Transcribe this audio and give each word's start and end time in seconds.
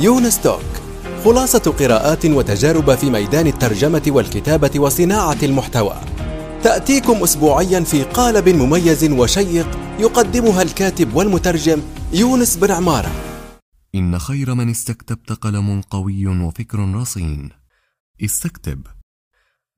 يونس 0.00 0.40
توك 0.42 0.62
خلاصة 1.24 1.74
قراءات 1.78 2.26
وتجارب 2.26 2.94
في 2.94 3.10
ميدان 3.10 3.46
الترجمة 3.46 4.02
والكتابة 4.06 4.80
وصناعة 4.80 5.38
المحتوى. 5.42 6.00
تأتيكم 6.62 7.22
أسبوعيا 7.22 7.80
في 7.80 8.02
قالب 8.02 8.48
مميز 8.48 9.04
وشيق 9.04 9.78
يقدمها 9.98 10.62
الكاتب 10.62 11.14
والمترجم 11.14 11.82
يونس 12.12 12.56
بن 12.56 12.70
عمارة. 12.70 13.10
إن 13.94 14.18
خير 14.18 14.54
من 14.54 14.70
استكتبت 14.70 15.32
قلم 15.32 15.80
قوي 15.80 16.26
وفكر 16.26 16.94
رصين. 16.94 17.50
استكتب. 18.24 18.86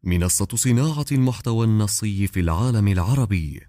منصة 0.04 0.48
صناعة 0.54 1.06
المحتوى 1.12 1.66
النصي 1.66 2.26
في 2.26 2.40
العالم 2.40 2.88
العربي. 2.88 3.60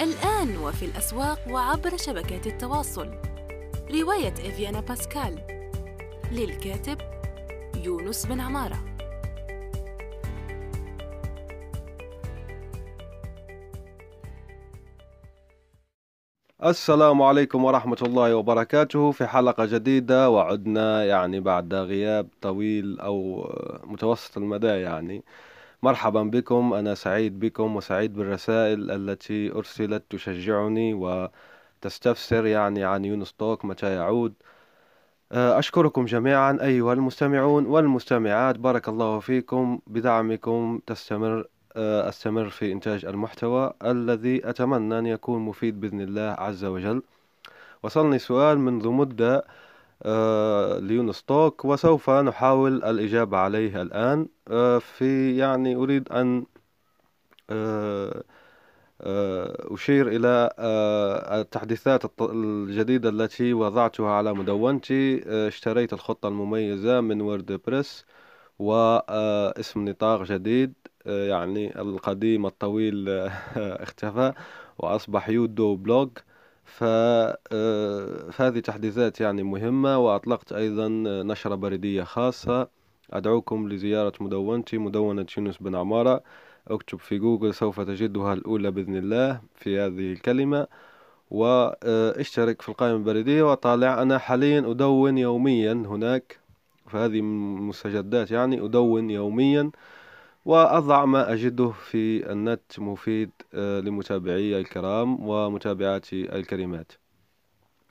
الآن 0.00 0.56
وفي 0.56 0.84
الأسواق 0.84 1.38
وعبر 1.48 1.96
شبكات 1.96 2.46
التواصل. 2.46 3.08
رواية 3.94 4.32
إفيانا 4.32 4.80
باسكال 4.80 5.38
للكاتب 6.32 6.98
يونس 7.84 8.26
بن 8.26 8.40
عمارة. 8.40 8.78
السلام 16.64 17.22
عليكم 17.22 17.64
ورحمة 17.64 17.96
الله 18.02 18.34
وبركاته. 18.34 19.10
في 19.10 19.26
حلقة 19.26 19.64
جديدة 19.66 20.30
وعدنا 20.30 21.04
يعني 21.04 21.40
بعد 21.40 21.74
غياب 21.74 22.28
طويل 22.40 23.00
أو 23.00 23.46
متوسط 23.84 24.38
المدى 24.38 24.66
يعني. 24.66 25.24
مرحبا 25.82 26.22
بكم. 26.22 26.74
أنا 26.74 26.94
سعيد 26.94 27.40
بكم 27.40 27.76
وسعيد 27.76 28.12
بالرسائل 28.12 28.90
التي 28.90 29.52
أرسلت 29.52 30.04
تشجعني 30.10 30.94
وتستفسر 31.80 32.46
يعني 32.46 32.84
عن 32.84 33.04
يونس 33.04 33.32
توك 33.32 33.64
متى 33.64 33.94
يعود. 33.94 34.34
أشكركم 35.32 36.04
جميعا 36.04 36.58
أيها 36.62 36.92
المستمعون 36.92 37.66
والمستمعات. 37.66 38.58
بارك 38.58 38.88
الله 38.88 39.20
فيكم. 39.20 39.80
بدعمكم 39.86 40.80
تستمر 40.86 41.46
آه، 41.76 42.08
أستمر 42.08 42.48
في 42.48 42.72
إنتاج 42.72 43.04
المحتوى 43.04 43.72
الذي 43.84 44.50
أتمنى 44.50 44.98
أن 44.98 45.06
يكون 45.06 45.40
مفيد 45.40 45.80
بإذن 45.80 46.00
الله 46.00 46.36
عز 46.38 46.64
وجل. 46.64 47.02
وصلني 47.82 48.18
سؤال 48.18 48.58
منذ 48.58 48.88
مدة 48.88 49.44
آه، 50.02 50.78
ليونس 50.78 51.22
توك 51.22 51.64
وسوف 51.64 52.10
نحاول 52.10 52.84
الإجابة 52.84 53.36
عليه 53.38 53.82
الآن. 53.82 54.26
آه، 54.48 54.78
في 54.78 55.36
يعني 55.36 55.76
أريد 55.76 56.08
أن 56.12 56.44
أشير 59.74 60.08
إلى 60.08 60.50
التحديثات 61.40 62.02
الجديدة 62.20 63.08
التي 63.08 63.52
وضعتها 63.54 64.10
على 64.10 64.34
مدونتي. 64.34 65.22
اشتريت 65.48 65.92
الخطة 65.92 66.28
المميزة 66.28 67.00
من 67.00 67.20
WordPress 67.20 68.04
واسم 68.58 69.88
نطاق 69.88 70.22
جديد 70.22 70.74
يعني 71.06 71.80
القديم 71.80 72.46
الطويل 72.46 73.08
اختفى 73.56 74.32
وأصبح 74.78 75.28
youdo 75.28 75.76
blog 75.76 76.10
فهذه 76.64 78.58
تحديثات 78.64 79.20
يعني 79.20 79.42
مهمة 79.42 79.98
وأطلقت 79.98 80.52
أيضا 80.52 80.88
نشرة 81.22 81.54
بريدية 81.54 82.02
خاصة. 82.02 82.68
أدعوكم 83.12 83.68
لزيارة 83.68 84.12
مدونتي 84.20 84.78
مدونة 84.78 85.26
يونس 85.38 85.56
بن 85.58 85.74
عمارة. 85.76 86.22
اكتب 86.70 86.98
في 86.98 87.18
جوجل 87.18 87.54
سوف 87.54 87.80
تجدها 87.80 88.32
الأولى 88.32 88.70
بإذن 88.70 88.96
الله 88.96 89.40
في 89.54 89.80
هذه 89.80 90.12
الكلمة 90.12 90.66
واشترك 91.30 92.62
في 92.62 92.68
القائمة 92.68 92.96
البريدية 92.96 93.42
وطالع. 93.52 94.02
أنا 94.02 94.18
حاليا 94.18 94.70
أدون 94.70 95.18
يوميا 95.18 95.72
هناك 95.72 96.38
فهذه 96.86 97.18
المستجدات 97.18 98.30
يعني 98.30 98.64
أدون 98.64 99.10
يوميا 99.10 99.70
وأضع 100.44 101.04
ما 101.04 101.32
أجده 101.32 101.70
في 101.70 102.32
النت 102.32 102.78
مفيد 102.78 103.30
آه، 103.54 103.80
لمتابعي 103.80 104.58
الكرام 104.58 105.28
ومتابعاتي 105.28 106.36
الكريمات. 106.36 106.92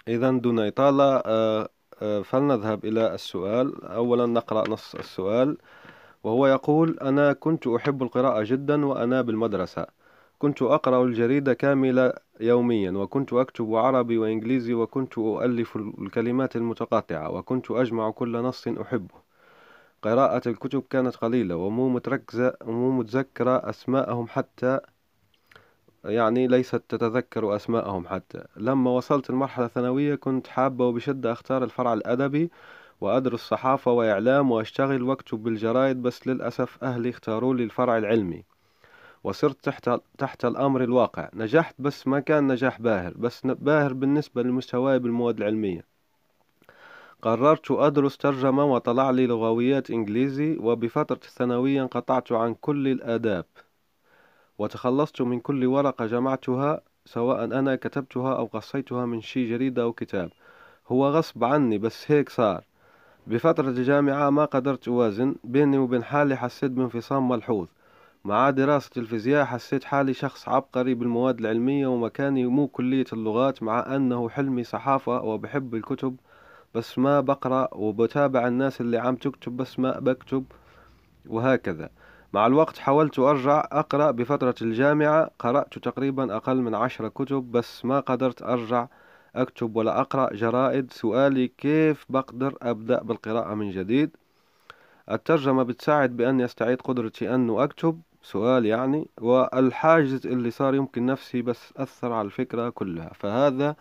إذا 0.07 0.31
دون 0.31 0.59
إطالة 0.59 1.21
آه، 1.25 1.69
آه، 2.01 2.21
فلنذهب 2.21 2.85
إلى 2.85 3.13
السؤال. 3.13 3.83
أولا 3.83 4.25
نقرأ 4.25 4.69
نص 4.69 4.95
السؤال. 4.95 5.57
وهو 6.23 6.47
يقول 6.47 6.99
أنا 6.99 7.33
كنت 7.33 7.67
أحب 7.67 8.03
القراءة 8.03 8.43
جدا 8.43 8.85
وأنا 8.85 9.21
بالمدرسة. 9.21 9.85
كنت 10.39 10.61
أقرأ 10.61 11.03
الجريدة 11.03 11.53
كاملة 11.53 12.13
يوميا 12.39 12.91
وكنت 12.91 13.33
أكتب 13.33 13.75
عربي 13.75 14.17
وإنجليزي 14.17 14.73
وكنت 14.73 15.17
أؤلف 15.17 15.75
الكلمات 15.75 16.55
المتقاطعة 16.55 17.29
وكنت 17.29 17.71
أجمع 17.71 18.11
كل 18.11 18.31
نص 18.31 18.67
أحبه. 18.67 19.15
قراءة 20.01 20.49
الكتب 20.49 20.83
كانت 20.89 21.15
قليلة 21.15 21.55
ومو 21.55 21.89
متركزة 21.89 22.53
ومو 22.65 22.91
متذكرة 22.91 23.69
أسماءهم 23.69 24.27
حتى 24.27 24.79
يعني 26.05 26.47
ليست 26.47 26.83
تتذكر 26.89 27.55
أسماءهم 27.55 28.07
حتى. 28.07 28.43
لما 28.57 28.91
وصلت 28.91 29.29
المرحلة 29.29 29.65
الثانوية 29.65 30.15
كنت 30.15 30.47
حابة 30.47 30.85
وبشدة 30.87 31.31
أختار 31.31 31.63
الفرع 31.63 31.93
الأدبي 31.93 32.51
وأدرس 33.01 33.39
صحافة 33.39 33.91
وإعلام 33.91 34.51
وأشتغل 34.51 35.03
وأكتب 35.03 35.43
بالجرايد 35.43 36.01
بس 36.01 36.27
للأسف 36.27 36.83
أهلي 36.83 37.09
اختاروا 37.09 37.53
لي 37.55 37.63
الفرع 37.63 37.97
العلمي 37.97 38.43
وصرت 39.23 39.63
تحت 39.63 39.89
تحت 40.17 40.45
الأمر 40.45 40.83
الواقع. 40.83 41.29
نجحت 41.33 41.75
بس 41.79 42.07
ما 42.07 42.19
كان 42.19 42.47
نجاح 42.47 42.81
باهر 42.81 43.13
بس 43.17 43.41
باهر 43.45 43.93
بالنسبة 43.93 44.43
لمستواي 44.43 44.99
بالمواد 44.99 45.37
العلمية. 45.37 45.85
قررت 47.21 47.71
أدرس 47.71 48.17
ترجمة 48.17 48.65
وطلع 48.65 49.09
لي 49.09 49.27
لغويات 49.27 49.91
إنجليزي 49.91 50.57
وبفترة 50.57 51.19
الثانوية 51.25 51.81
انقطعت 51.81 52.31
عن 52.31 52.53
كل 52.53 52.87
الآداب. 52.87 53.45
وتخلصت 54.57 55.21
من 55.21 55.39
كل 55.39 55.65
ورقة 55.65 56.05
جمعتها 56.05 56.81
سواء 57.05 57.43
أنا 57.43 57.75
كتبتها 57.75 58.35
أو 58.37 58.45
قصيتها 58.45 59.05
من 59.05 59.21
شي 59.21 59.49
جريدة 59.49 59.81
أو 59.81 59.93
كتاب. 59.93 60.31
هو 60.87 61.09
غصب 61.09 61.43
عني 61.43 61.77
بس 61.77 62.11
هيك 62.11 62.29
صار. 62.29 62.68
بفترة 63.27 63.69
الجامعة 63.69 64.29
ما 64.29 64.45
قدرت 64.45 64.87
أوازن 64.87 65.35
بيني 65.43 65.77
وبين 65.77 66.03
حالي 66.03 66.35
حسيت 66.35 66.71
بانفصام 66.71 67.29
ملحوظ. 67.29 67.67
مع 68.25 68.49
دراسة 68.49 68.91
الفيزياء 68.97 69.45
حسيت 69.45 69.83
حالي 69.83 70.13
شخص 70.13 70.49
عبقري 70.49 70.93
بالمواد 70.93 71.39
العلمية 71.39 71.87
ومكاني 71.87 72.45
مو 72.45 72.67
كلية 72.67 73.05
اللغات 73.13 73.63
مع 73.63 73.95
أنه 73.95 74.29
حلمي 74.29 74.63
صحافة 74.63 75.21
وبحب 75.21 75.75
الكتب 75.75 76.15
بس 76.75 76.99
ما 76.99 77.19
بقرأ 77.21 77.67
وبتابع 77.71 78.47
الناس 78.47 78.81
اللي 78.81 78.97
عم 78.97 79.15
تكتب 79.15 79.57
بس 79.57 79.79
ما 79.79 79.99
بكتب 79.99 80.45
وهكذا. 81.29 81.89
مع 82.33 82.47
الوقت 82.47 82.77
حاولت 82.77 83.19
أرجع 83.19 83.67
أقرأ 83.71 84.11
بفترة 84.11 84.55
الجامعة 84.61 85.31
قرأت 85.39 85.77
تقريبا 85.79 86.35
أقل 86.35 86.57
من 86.57 86.75
عشرة 86.75 87.07
كتب 87.07 87.51
بس 87.51 87.85
ما 87.85 87.99
قدرت 87.99 88.41
أرجع 88.41 88.87
أكتب 89.35 89.75
ولا 89.75 90.01
أقرأ 90.01 90.33
جرائد 90.33 90.91
سؤالي 90.93 91.47
كيف 91.47 92.05
بقدر 92.09 92.57
أبدأ 92.61 93.03
بالقراءة 93.03 93.53
من 93.53 93.71
جديد. 93.71 94.17
الترجمة 95.11 95.63
بتساعد 95.63 96.17
بأني 96.17 96.45
أستعيد 96.45 96.81
قدرتي 96.81 97.35
أنه 97.35 97.63
أكتب 97.63 98.01
سؤال 98.21 98.65
يعني 98.65 99.07
والحاجز 99.21 100.27
اللي 100.27 100.51
صار 100.51 100.75
يمكن 100.75 101.05
نفسي 101.05 101.41
بس 101.41 101.73
أثر 101.77 102.11
على 102.11 102.25
الفكرة 102.25 102.69
كلها. 102.69 103.11
فهذا 103.13 103.75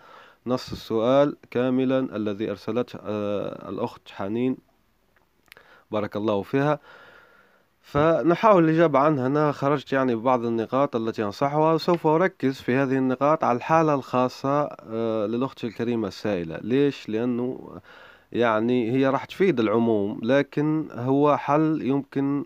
نص 0.47 0.73
السؤال 0.73 1.37
كاملا 1.51 2.17
الذي 2.17 2.51
أرسلته 2.51 2.99
آه، 3.03 3.69
الأخت 3.69 4.11
حنين. 4.11 4.57
بارك 5.91 6.17
الله 6.17 6.43
فيها. 6.43 6.81
فنحاول 7.89 8.65
الإجابة 8.65 8.99
عنها. 8.99 9.27
أنا 9.27 9.53
خرجت 9.53 9.93
يعني 9.93 10.15
ببعض 10.15 10.45
النقاط 10.45 10.97
التي 10.97 11.25
أنصحها 11.25 11.73
وسوف 11.75 12.07
أركز 12.07 12.61
في 12.61 12.75
هذه 12.75 12.97
النقاط 12.97 13.45
على 13.45 13.57
الحالة 13.57 13.95
الخاصة 13.95 14.63
آه، 14.63 15.27
للأخت 15.27 15.65
الكريمة 15.65 16.09
السائلة. 16.09 16.59
ليش؟ 16.63 17.09
لأنه 17.09 17.71
يعني 18.33 18.93
هي 18.93 19.07
راح 19.07 19.25
تفيد 19.25 19.61
العموم 19.61 20.21
لكن 20.23 20.89
هو 20.93 21.37
حل 21.37 21.83
يمكن 21.83 22.45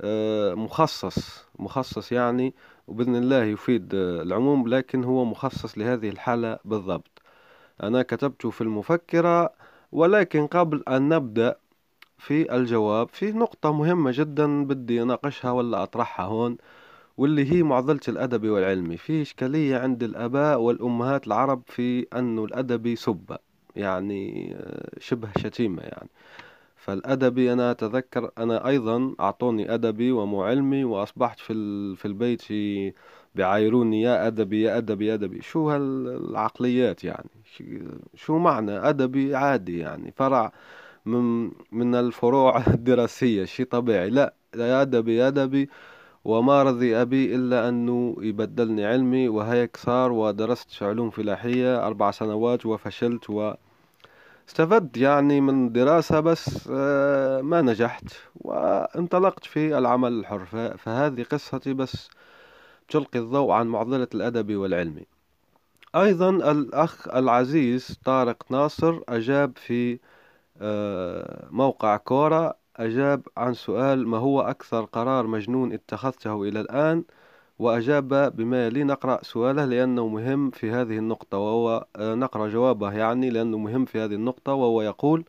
آه، 0.00 0.54
مخصص 0.54 1.46
مخصص 1.58 2.12
يعني 2.12 2.54
وبإذن 2.88 3.16
الله 3.16 3.44
يفيد 3.44 3.94
العموم 3.94 4.68
لكن 4.68 5.04
هو 5.04 5.24
مخصص 5.24 5.78
لهذه 5.78 6.08
الحالة 6.08 6.58
بالضبط. 6.64 7.22
أنا 7.82 8.02
كتبت 8.02 8.46
في 8.46 8.60
المفكرة 8.60 9.52
ولكن 9.92 10.46
قبل 10.46 10.82
أن 10.88 11.08
نبدأ 11.08 11.56
في 12.22 12.56
الجواب 12.56 13.08
في 13.08 13.32
نقطة 13.32 13.72
مهمة 13.72 14.10
جدا 14.14 14.64
بدي 14.64 15.02
أناقشها 15.02 15.50
ولا 15.50 15.82
أطرحها 15.82 16.26
هون 16.26 16.56
واللي 17.16 17.52
هي 17.52 17.62
معضلة 17.62 18.00
الأدبي 18.08 18.50
والعلمي 18.50 18.96
في 18.96 19.22
إشكالية 19.22 19.78
عند 19.78 20.02
الآباء 20.02 20.60
والأمهات 20.60 21.26
العرب 21.26 21.62
في 21.66 22.06
أنه 22.16 22.44
الأدبي 22.44 22.96
سبة 22.96 23.38
يعني 23.76 24.54
آه، 24.56 24.90
شبه 24.98 25.28
شتيمة 25.38 25.82
يعني. 25.82 26.08
فالأدبي 26.76 27.52
أنا 27.52 27.70
أتذكر 27.70 28.30
أنا 28.38 28.68
أيضا 28.68 29.14
أعطوني 29.20 29.74
أدبي 29.74 30.12
ومو 30.12 30.42
علمي 30.42 30.84
وأصبحت 30.84 31.40
في, 31.40 31.54
في 31.96 32.04
البيت 32.04 32.42
بعايروني 33.34 34.02
يا 34.02 34.26
أدبي 34.26 34.62
يا 34.62 34.78
أدبي 34.78 35.06
يا 35.06 35.14
أدبي. 35.14 35.42
شو 35.42 35.70
هالعقليات 35.70 37.04
يعني؟ 37.04 37.30
شو 38.14 38.38
معنى 38.38 38.72
أدبي 38.72 39.34
عادي 39.34 39.78
يعني؟ 39.78 40.12
فرع 40.16 40.52
من 41.06 41.50
من 41.72 41.94
الفروع 41.94 42.66
الدراسية 42.74 43.44
شيء 43.44 43.66
طبيعي. 43.66 44.10
لا 44.10 44.34
يا 44.56 44.82
أدبي 44.82 45.16
يا 45.16 45.28
أدبي 45.28 45.68
وما 46.24 46.62
رضي 46.62 47.02
أبي 47.02 47.34
إلا 47.34 47.68
أنه 47.68 48.16
يبدلني 48.20 48.86
علمي 48.86 49.28
وهيك 49.28 49.76
صار 49.76 50.12
ودرست 50.12 50.82
علوم 50.82 51.10
فلاحية 51.10 51.86
أربع 51.86 52.10
سنوات 52.10 52.66
وفشلت 52.66 53.30
و 53.30 53.54
استفدت 54.48 54.96
يعني 54.96 55.40
من 55.40 55.72
دراسة 55.72 56.20
بس 56.20 56.68
آه، 56.72 57.40
ما 57.40 57.62
نجحت 57.62 58.04
وانطلقت 58.34 59.44
في 59.44 59.78
العمل 59.78 60.12
الحر. 60.12 60.46
فهذه 60.78 61.22
قصتي 61.22 61.74
بس 61.74 62.10
تلقي 62.88 63.18
الضوء 63.18 63.52
عن 63.52 63.66
معضلة 63.66 64.08
الأدبي 64.14 64.56
والعلمي 64.56 65.06
أيضا 65.94 66.30
الأخ 66.30 67.08
العزيز 67.08 67.98
طارق 68.04 68.44
ناصر 68.50 69.00
أجاب 69.08 69.52
في 69.58 69.98
موقع 71.50 71.96
كورة 71.96 72.54
أجاب 72.76 73.28
عن 73.36 73.54
سؤال 73.54 74.08
ما 74.08 74.18
هو 74.18 74.40
أكثر 74.40 74.84
قرار 74.84 75.26
مجنون 75.26 75.72
اتخذته 75.72 76.42
إلى 76.42 76.60
الآن؟ 76.60 77.04
وأجاب 77.58 78.36
بما 78.36 78.66
يلي 78.66 78.84
نقرأ 78.84 79.22
سؤاله 79.24 79.64
لأنه 79.64 80.08
مهم 80.08 80.50
في 80.50 80.70
هذه 80.70 80.98
النقطة 80.98 81.38
وهو 81.38 81.86
آه، 81.96 82.14
نقرأ 82.14 82.48
جوابه 82.48 82.92
يعني 82.92 83.30
لأنه 83.30 83.58
مهم 83.58 83.84
في 83.84 84.00
هذه 84.00 84.14
النقطة 84.14 84.54
وهو 84.54 84.82
يقول 84.82 85.24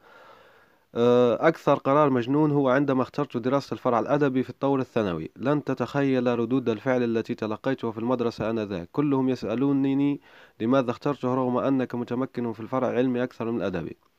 آه، 0.95 1.47
أكثر 1.47 1.75
قرار 1.75 2.09
مجنون 2.09 2.51
هو 2.51 2.69
عندما 2.69 3.01
اخترت 3.01 3.37
دراسة 3.37 3.73
الفرع 3.73 3.99
الأدبي 3.99 4.43
في 4.43 4.49
الطور 4.49 4.79
الثانوي. 4.79 5.31
لن 5.35 5.63
تتخيل 5.63 6.39
ردود 6.39 6.69
الفعل 6.69 7.03
التي 7.03 7.35
تلقيتها 7.35 7.91
في 7.91 7.97
المدرسة 7.97 8.49
آنذاك. 8.49 8.89
كلهم 8.91 9.29
يسألونني 9.29 10.21
لماذا 10.61 10.91
اخترته 10.91 11.35
رغم 11.35 11.57
أنك 11.57 11.95
متمكن 11.95 12.53
في 12.53 12.59
الفرع 12.59 12.89
العلمي 12.89 13.23
أكثر 13.23 13.51
من 13.51 13.57
الأدبي. 13.57 13.97
آه، 14.01 14.12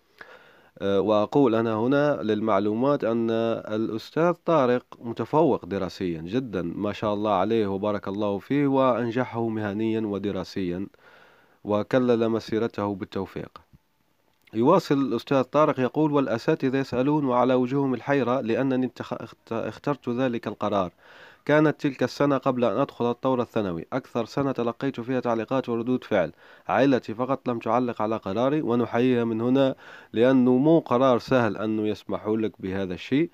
وأقول 0.82 1.54
أنا 1.54 1.74
هنا 1.74 2.22
للمعلومات 2.22 3.04
أن 3.04 3.30
الأستاذ 3.30 4.32
طارق 4.32 4.84
متفوق 5.00 5.64
دراسيا 5.64 6.20
جدا 6.20 6.62
ما 6.62 6.92
شاء 6.92 7.14
الله 7.14 7.32
عليه 7.32 7.66
وبارك 7.66 8.08
الله 8.08 8.38
فيه 8.38 8.66
وأنجحه 8.66 9.48
مهنيا 9.48 10.00
ودراسيا 10.00 10.86
وكلل 11.64 12.28
مسيرته 12.28 12.94
بالتوفيق. 12.94 13.60
يواصل 14.54 14.94
الأستاذ 14.94 15.42
طارق 15.42 15.80
يقول 15.80 16.12
والأساتذة 16.12 16.78
يسألون 16.78 17.24
وعلى 17.24 17.54
وجوههم 17.54 17.94
الحيرة 17.94 18.40
لأنني 18.40 18.90
اخترت 19.50 20.08
ذلك 20.08 20.46
القرار. 20.48 20.90
كانت 21.44 21.80
تلك 21.80 22.02
السنة 22.02 22.36
قبل 22.38 22.64
أن 22.64 22.80
أدخل 22.80 23.10
الطور 23.10 23.42
الثانوي. 23.42 23.86
أكثر 23.92 24.24
سنة 24.24 24.52
تلقيت 24.52 25.00
فيها 25.00 25.20
تعليقات 25.20 25.68
وردود 25.68 26.04
فعل. 26.04 26.32
عائلتي 26.68 27.14
فقط 27.14 27.48
لم 27.48 27.58
تعلق 27.58 28.02
على 28.02 28.16
قراري 28.16 28.62
ونحييها 28.62 29.24
من 29.24 29.40
هنا 29.40 29.74
لأنه 30.12 30.56
مو 30.56 30.78
قرار 30.78 31.18
سهل 31.18 31.56
أنه 31.56 31.88
يسمحوا 31.88 32.36
لك 32.36 32.52
بهذا 32.58 32.94
الشيء. 32.94 33.30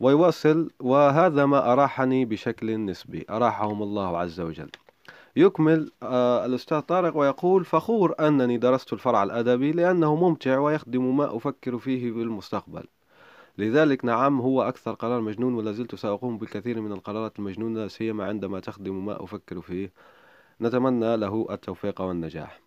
ويواصل 0.00 0.70
وهذا 0.80 1.46
ما 1.46 1.72
أراحني 1.72 2.24
بشكل 2.24 2.84
نسبي. 2.84 3.26
أراحهم 3.30 3.82
الله 3.82 4.18
عز 4.18 4.40
وجل. 4.40 4.70
يكمل 5.36 5.90
آه 6.02 6.46
الأستاذ 6.46 6.80
طارق 6.80 7.16
ويقول 7.16 7.64
فخور 7.64 8.14
أنني 8.20 8.58
درست 8.58 8.92
الفرع 8.92 9.22
الأدبي 9.22 9.72
لأنه 9.72 10.16
ممتع 10.16 10.58
ويخدم 10.58 11.16
ما 11.16 11.36
أفكر 11.36 11.78
فيه 11.78 12.12
بالمستقبل 12.12 12.84
لذلك 13.58 14.04
نعم 14.04 14.40
هو 14.40 14.62
أكثر 14.62 14.94
قرار 14.94 15.20
مجنون 15.20 15.54
ولا 15.54 15.72
زلت 15.72 15.94
سأقوم 15.94 16.38
بالكثير 16.38 16.80
من 16.80 16.92
القرارات 16.92 17.38
المجنونة 17.38 17.88
سيما 17.88 18.24
عندما 18.24 18.60
تخدم 18.60 19.06
ما 19.06 19.24
أفكر 19.24 19.60
فيه. 19.60 19.92
نتمنى 20.60 21.16
له 21.16 21.46
التوفيق 21.50 22.00
والنجاح. 22.00 22.60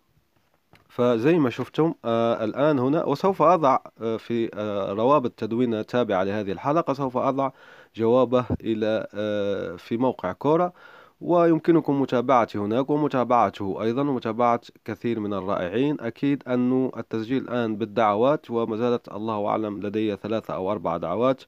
فزي 0.88 1.38
ما 1.38 1.50
شفتم 1.50 1.94
آه 2.04 2.44
الآن 2.44 2.78
هنا 2.78 3.04
وسوف 3.04 3.42
أضع 3.42 3.78
آه 4.00 4.16
في 4.16 4.50
آه 4.54 4.92
روابط 4.92 5.30
تدوين 5.30 5.86
تابعة 5.86 6.24
لهذه 6.24 6.52
الحلقة 6.52 6.92
سوف 6.92 7.16
أضع 7.16 7.50
جوابه 7.96 8.44
إلى 8.60 9.06
آه 9.14 9.76
في 9.76 9.96
موقع 9.96 10.32
كورة 10.32 10.72
ويمكنكم 11.20 12.00
متابعتي 12.00 12.58
هناك 12.58 12.90
ومتابعته 12.90 13.82
أيضا 13.82 14.02
ومتابعة 14.02 14.60
كثير 14.84 15.20
من 15.20 15.34
الرائعين. 15.34 16.00
أكيد 16.00 16.42
أن 16.48 16.90
التسجيل 16.96 17.42
الآن 17.42 17.76
بالدعوات 17.76 18.50
وما 18.50 18.76
زالت 18.76 19.08
الله 19.08 19.46
أعلم 19.48 19.80
لدي 19.82 20.16
ثلاثة 20.16 20.54
أو 20.54 20.72
أربع 20.72 20.96
دعوات 20.96 21.42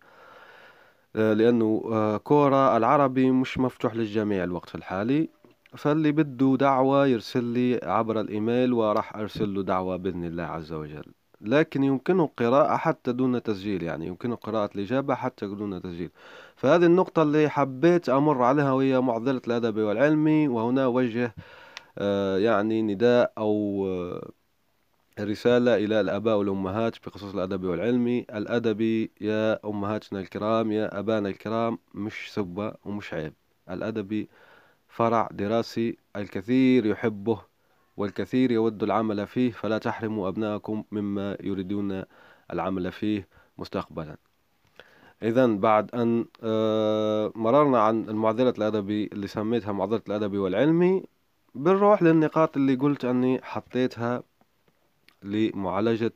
آه، 1.17 1.33
لأنه 1.33 1.83
آه، 1.93 2.17
كورة 2.17 2.77
العربي 2.77 3.31
مش 3.31 3.59
مفتوح 3.59 3.95
للجميع 3.95 4.45
الوقت 4.45 4.75
الحالي. 4.75 5.29
فاللي 5.77 6.13
بده 6.13 6.57
دعوة 6.57 7.07
يرسل 7.07 7.45
لي 7.45 7.81
عبر 7.83 8.21
الإيميل 8.21 8.73
وراح 8.73 9.17
أرسل 9.17 9.55
له 9.55 9.63
دعوة 9.63 9.97
بإذن 9.97 10.25
الله 10.25 10.43
عز 10.43 10.73
وجل. 10.73 11.20
لكن 11.41 11.85
يمكنه 11.85 12.25
القراءة 12.25 12.77
حتى 12.77 13.13
دون 13.13 13.43
تسجيل 13.43 13.83
يعني 13.83 14.07
يمكنه 14.07 14.35
قراءة 14.37 14.71
الإجابة 14.75 15.15
حتى 15.15 15.47
دون 15.47 15.83
تسجيل. 15.83 16.11
فهذه 16.57 16.87
النقطة 16.87 17.23
اللي 17.23 17.49
حبيت 17.49 18.09
أمر 18.09 18.43
عليها 18.43 18.73
وهي 18.73 19.01
معضلة 19.01 19.43
الأدب 19.47 19.79
والعلمي 19.79 20.49
وهنا 20.49 20.87
وجه 20.87 21.35
آه، 21.99 22.39
يعني 22.39 22.83
نداء 22.83 23.33
أو 23.39 23.85
آه، 23.89 24.31
رسالة 25.21 25.75
إلى 25.77 26.01
الآباء 26.01 26.37
والأمهات 26.37 26.97
بخصوص 27.07 27.35
الأدب 27.35 27.65
والعلمي 27.65 28.27
الأدبي 28.35 29.11
يا 29.21 29.67
أمهاتنا 29.67 30.21
الكرام 30.21 30.73
يا 30.73 30.99
أبانا 30.99 31.29
الكرام 31.29 31.79
مش 31.95 32.31
سبة 32.35 32.75
ومش 32.85 33.15
عيب. 33.15 33.35
الأدبي 33.71 34.29
فرع 34.89 35.29
دراسي 35.33 35.97
الكثير 36.17 36.87
يحبه 36.87 37.50
والكثير 37.97 38.51
يود 38.51 38.83
العمل 38.83 39.27
فيه 39.27 39.51
فلا 39.51 39.79
تحرموا 39.79 40.29
أبنائكم 40.29 40.85
مما 40.93 41.37
يريدون 41.41 42.05
العمل 42.53 42.93
فيه 42.93 43.29
مستقبلا. 43.59 44.17
إذا 45.23 45.47
بعد 45.47 45.95
أن 45.95 46.25
آه، 46.43 47.33
مررنا 47.35 47.81
عن 47.83 48.09
المعضلة 48.09 48.51
الأدبي 48.59 49.11
اللي 49.13 49.27
سميتها 49.27 49.73
معضلة 49.73 50.03
الأدبي 50.09 50.39
والعلمي 50.39 51.05
بنروح 51.55 52.03
للنقاط 52.03 52.57
اللي 52.57 52.75
قلت 52.75 53.05
أني 53.05 53.41
حطيتها 53.43 54.23
لمعالجة 55.23 56.13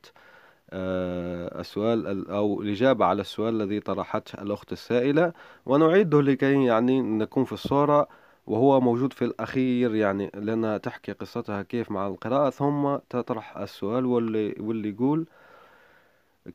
آه، 0.69 1.59
السؤال 1.61 2.29
أو 2.29 2.61
الإجابة 2.61 3.05
على 3.05 3.21
السؤال 3.21 3.61
الذي 3.61 3.79
طرحته 3.79 4.41
الأخت 4.41 4.71
السائلة. 4.71 5.33
ونعيده 5.65 6.21
لكي 6.21 6.65
يعني 6.65 7.01
نكون 7.01 7.43
في 7.45 7.53
الصورة 7.53 8.07
وهو 8.47 8.81
موجود 8.81 9.13
في 9.13 9.25
الأخير 9.25 9.95
يعني 9.95 10.31
لأنها 10.33 10.77
تحكي 10.77 11.11
قصتها 11.11 11.61
كيف 11.61 11.91
مع 11.91 12.07
القراءة. 12.07 12.49
ثم 12.49 12.95
تطرح 13.09 13.57
السؤال 13.57 14.05
واللي, 14.05 14.55
واللي 14.59 14.89
يقول 14.89 15.27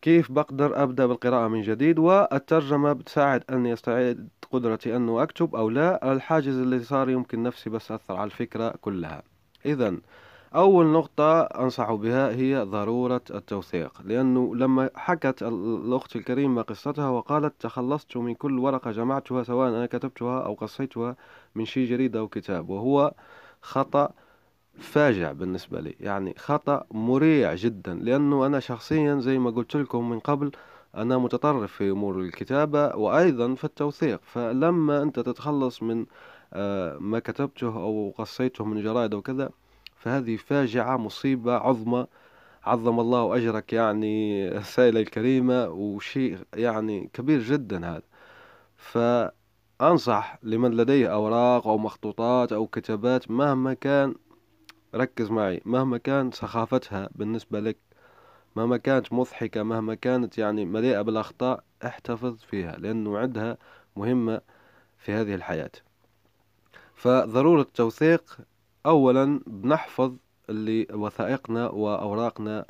كيف 0.02 0.32
بقدر 0.32 0.82
أبدأ 0.82 1.06
بالقراءة 1.06 1.48
من 1.48 1.62
جديد؟ 1.62 1.98
والترجمة 1.98 2.92
بتساعد 2.92 3.44
أني 3.50 3.72
أستعيد 3.72 4.28
قدرتي 4.50 4.96
أنه 4.96 5.22
أكتب 5.22 5.54
أو 5.56 5.70
لا. 5.70 6.12
الحاجز 6.12 6.58
اللي 6.58 6.80
صار 6.80 7.10
يمكن 7.10 7.42
نفسي 7.42 7.70
بس 7.70 7.92
أثر 7.92 8.16
على 8.16 8.24
الفكرة 8.24 8.74
كلها. 8.80 9.22
إذا 9.66 9.96
أول 10.54 10.86
نقطة 10.86 11.42
أنصح 11.42 11.92
بها 11.92 12.30
هي 12.30 12.62
ضرورة 12.62 13.20
التوثيق 13.30 14.02
لأنه 14.04 14.56
لما 14.56 14.90
حكت 14.94 15.42
الأخت 15.42 16.16
الكريمة 16.16 16.62
قصتها 16.62 17.08
وقالت 17.08 17.54
تخلصت 17.60 18.16
من 18.16 18.34
كل 18.34 18.58
ورقة 18.58 18.90
جمعتها 18.90 19.42
سواء 19.42 19.68
أنا 19.68 19.86
كتبتها 19.86 20.40
أو 20.44 20.54
قصيتها 20.54 21.16
من 21.54 21.64
شي 21.64 21.84
جريدة 21.84 22.18
أو 22.20 22.28
كتاب 22.28 22.68
وهو 22.70 23.14
خطأ 23.62 24.10
فاجع 24.78 25.32
بالنسبة 25.32 25.80
لي 25.80 25.96
يعني 26.00 26.34
خطأ 26.38 26.84
مريع 26.90 27.54
جدا 27.54 27.94
لأنه 27.94 28.46
أنا 28.46 28.60
شخصيا 28.60 29.20
زي 29.20 29.38
ما 29.38 29.50
قلت 29.50 29.76
لكم 29.76 30.10
من 30.10 30.18
قبل 30.18 30.52
أنا 30.94 31.18
متطرف 31.18 31.72
في 31.72 31.90
أمور 31.90 32.20
الكتابة 32.20 32.96
وأيضا 32.96 33.54
في 33.54 33.64
التوثيق 33.64 34.20
فلما 34.24 35.02
أنت 35.02 35.20
تتخلص 35.20 35.82
من 35.82 36.06
آه، 36.52 36.98
ما 36.98 37.18
كتبته 37.18 37.66
أو 37.66 38.14
قصيته 38.18 38.64
من 38.64 38.82
جرائد 38.82 39.14
أو 39.14 39.22
كذا 39.22 39.50
فهذه 40.00 40.36
فاجعة 40.36 40.96
مصيبة 40.96 41.54
عظمى 41.54 42.06
عظم 42.64 43.00
الله 43.00 43.36
أجرك 43.36 43.72
يعني 43.72 44.48
السائلة 44.58 45.00
الكريمة 45.00 45.68
وشيء 45.68 46.38
يعني 46.54 47.10
كبير 47.12 47.40
جدا 47.42 47.86
هذا. 47.90 48.02
فأنصح 48.76 50.38
لمن 50.42 50.70
لديه 50.76 51.12
أوراق 51.12 51.66
أو 51.66 51.78
مخطوطات 51.78 52.52
أو 52.52 52.66
كتابات 52.66 53.30
مهما 53.30 53.74
كان 53.74 54.14
ركز 54.94 55.30
معي 55.30 55.62
مهما 55.64 55.98
كان 55.98 56.32
سخافتها 56.32 57.08
بالنسبة 57.14 57.60
لك 57.60 57.76
مهما 58.56 58.76
كانت 58.76 59.12
مضحكة 59.12 59.62
مهما 59.62 59.94
كانت 59.94 60.38
يعني 60.38 60.64
مليئة 60.64 61.02
بالأخطاء 61.02 61.64
احتفظ 61.84 62.36
فيها 62.38 62.76
لأنه 62.76 63.18
عندها 63.18 63.58
مهمة 63.96 64.40
في 64.98 65.12
هذه 65.12 65.34
الحياة. 65.34 65.70
فضرورة 66.94 67.60
التوثيق 67.62 68.38
أولا 68.86 69.40
بنحفظ 69.46 70.16
اللي 70.50 70.86
وثائقنا 70.92 71.68
وأوراقنا 71.68 72.66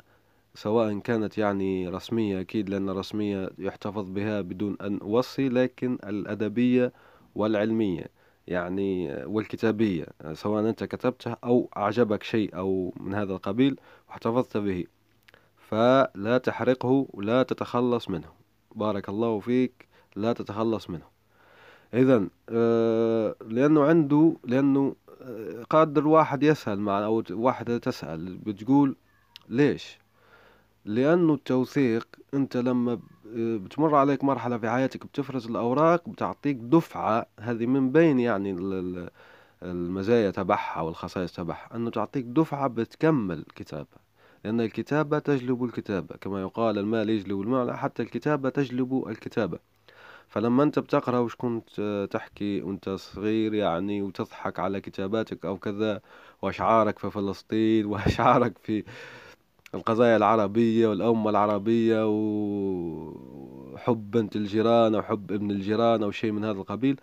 سواء 0.55 0.99
كانت 0.99 1.37
يعني 1.37 1.87
رسمية 1.87 2.41
أكيد 2.41 2.69
لأن 2.69 2.89
الرسمية 2.89 3.49
يحتفظ 3.57 4.09
بها 4.09 4.41
بدون 4.41 4.77
أن 4.81 4.99
أوصي 5.01 5.49
لكن 5.49 5.97
الأدبية 6.03 6.93
والعلمية 7.35 8.05
يعني 8.47 9.23
والكتابية 9.25 10.05
سواء 10.33 10.69
أنت 10.69 10.83
كتبته 10.83 11.35
أو 11.43 11.69
أعجبك 11.77 12.23
شيء 12.23 12.55
أو 12.55 12.93
من 12.99 13.13
هذا 13.13 13.33
القبيل 13.33 13.79
واحتفظت 14.09 14.57
به. 14.57 14.85
فلا 15.57 16.37
تحرقه 16.37 17.07
ولا 17.13 17.43
تتخلص 17.43 18.09
منه. 18.09 18.29
بارك 18.75 19.09
الله 19.09 19.39
فيك 19.39 19.87
لا 20.15 20.33
تتخلص 20.33 20.89
منه. 20.89 21.05
إذا 21.93 22.27
آه، 22.49 23.35
لأنه 23.47 23.83
عنده 23.83 24.35
لأنه 24.43 24.95
قادر 25.69 26.07
واحد 26.07 26.43
يسأل 26.43 26.79
مع 26.79 27.05
أو 27.05 27.23
واحدة 27.31 27.77
تسأل 27.77 28.37
بتقول 28.37 28.95
ليش؟ 29.49 29.97
لأنه 30.85 31.33
التوثيق 31.33 32.07
أنت 32.33 32.57
لما 32.57 32.99
بتمر 33.35 33.95
عليك 33.95 34.23
مرحلة 34.23 34.57
في 34.57 34.69
حياتك 34.69 35.05
بتفرز 35.05 35.47
الأوراق 35.47 36.09
بتعطيك 36.09 36.55
دفعة 36.55 37.25
هذه 37.39 37.65
من 37.65 37.91
بين 37.91 38.19
يعني 38.19 38.55
المزايا 39.63 40.31
تبعها 40.31 40.81
والخصائص 40.81 41.33
تبعها 41.33 41.75
أنه 41.75 41.89
تعطيك 41.89 42.25
دفعة 42.25 42.67
بتكمل 42.67 43.45
كتابة. 43.55 44.11
لأن 44.45 44.61
الكتابة 44.61 45.19
تجلب 45.19 45.63
الكتابة 45.63 46.15
كما 46.15 46.41
يقال 46.41 46.77
المال 46.77 47.09
يجلب 47.09 47.41
المال 47.41 47.77
حتى 47.77 48.03
الكتابة 48.03 48.49
تجلب 48.49 49.07
الكتابة. 49.07 49.59
فلما 50.31 50.63
أنت 50.63 50.79
بتقرأ 50.79 51.19
وش 51.19 51.35
كنت 51.35 51.81
تحكي 52.11 52.61
وأنت 52.61 52.89
صغير 52.89 53.53
يعني 53.53 54.01
وتضحك 54.01 54.59
على 54.59 54.81
كتاباتك 54.81 55.45
أو 55.45 55.57
كذا 55.57 56.01
وأشعارك 56.41 56.99
في 56.99 57.11
فلسطين 57.11 57.85
وأشعارك 57.91 58.57
في 58.63 58.83
القضايا 59.75 60.17
العربية 60.17 60.87
والأمة 60.87 61.29
العربية 61.29 62.03
وحب 63.73 64.11
بنت 64.11 64.35
الجيران 64.35 64.95
أو 64.95 65.01
حب 65.03 65.31
ابن 65.31 65.51
الجيران 65.51 66.03
أو 66.03 66.11
شيء 66.11 66.31
من 66.31 66.43
هذا 66.45 66.59
القبيل 66.59 66.99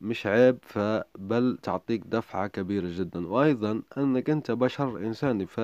مش 0.00 0.26
عيب 0.26 0.58
فبل 0.62 1.58
تعطيك 1.62 2.02
دفعة 2.06 2.46
كبيرة 2.48 2.88
جدا. 2.90 3.28
وأيضا 3.28 3.82
أنك 3.98 4.30
أنت 4.30 4.50
بشر 4.50 4.98
إنساني 4.98 5.46
ف 5.46 5.60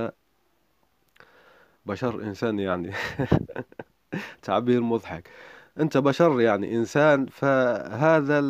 بشر 1.87 2.23
إنساني 2.23 2.63
يعني 2.63 2.93
تعبير 4.43 4.81
مضحك. 4.81 5.29
أنت 5.81 5.99
بشر 5.99 6.41
يعني 6.41 6.77
إنسان 6.77 7.27
فهذا 7.27 8.41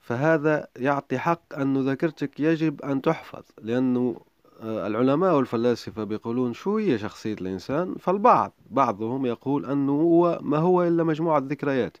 فهذا 0.00 0.68
يعطي 0.76 1.18
حق 1.18 1.58
أن 1.58 1.84
ذاكرتك 1.84 2.40
يجب 2.40 2.82
أن 2.82 3.02
تحفظ 3.02 3.42
لأنه 3.62 4.20
آه، 4.62 4.86
العلماء 4.86 5.36
والفلاسفة 5.36 6.04
بيقولون 6.04 6.52
شو 6.52 6.78
هي 6.78 6.98
شخصية 6.98 7.32
الإنسان؟ 7.32 7.94
فالبعض 7.94 8.52
بعضهم 8.70 9.26
يقول 9.26 9.66
أنه 9.66 9.92
هو 9.92 10.38
ما 10.42 10.58
هو 10.58 10.82
إلا 10.82 11.04
مجموعة 11.04 11.38
ذكريات. 11.38 11.96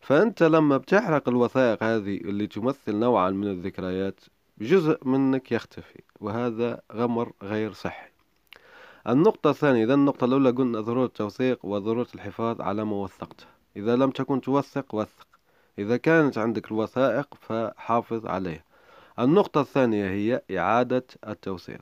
فأنت 0.00 0.42
لما 0.42 0.76
بتحرق 0.76 1.28
الوثائق 1.28 1.82
هذه 1.82 2.16
اللي 2.16 2.46
تمثل 2.46 2.96
نوعا 2.96 3.30
من 3.30 3.46
الذكريات 3.46 4.20
جزء 4.60 4.98
منك 5.08 5.52
يختفي 5.52 6.00
وهذا 6.20 6.80
غمر 6.92 7.32
غير 7.42 7.72
صحي. 7.72 8.11
النقطة 9.08 9.50
الثانية 9.50 9.84
إذا 9.84 9.94
النقطة 9.94 10.24
الأولى 10.24 10.50
قلنا 10.50 10.80
ضرورة 10.80 11.06
التوثيق 11.06 11.64
وضرورة 11.64 12.06
الحفاظ 12.14 12.60
على 12.60 12.84
ما 12.84 12.96
وثقته 12.96 13.44
إذا 13.76 13.96
لم 13.96 14.10
تكن 14.10 14.40
توثق 14.40 14.94
وثق. 14.94 15.26
إذا 15.78 15.96
كانت 15.96 16.38
عندك 16.38 16.72
الوثائق 16.72 17.34
فحافظ 17.40 18.26
عليها. 18.26 18.64
النقطة 19.18 19.60
الثانية 19.60 20.10
هي 20.10 20.58
إعادة 20.58 21.06
التوثيق. 21.28 21.80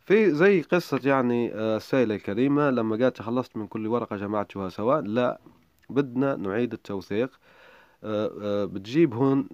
في 0.00 0.30
زي 0.30 0.62
قصة 0.62 1.00
يعني 1.04 1.54
آه، 1.54 1.76
السائلة 1.76 2.14
الكريمة 2.14 2.70
لما 2.70 2.96
قالت 2.96 3.16
تخلصت 3.16 3.56
من 3.56 3.66
كل 3.66 3.86
ورقة 3.86 4.16
جمعتها 4.16 4.68
سواء 4.68 5.00
لا 5.00 5.40
بدنا 5.90 6.36
نعيد 6.36 6.72
التوثيق. 6.72 7.30
آه، 8.04 8.30
آه، 8.42 8.64
بتجيب 8.64 9.14
هون 9.14 9.48